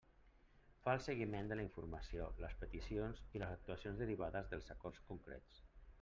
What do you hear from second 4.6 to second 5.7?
acords contrets.